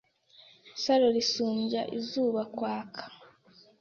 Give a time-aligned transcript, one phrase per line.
[0.81, 3.03] Saro risumbya izuba kwaka!“